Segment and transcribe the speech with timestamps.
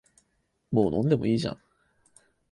[0.71, 1.61] もう飲んでもいいじゃん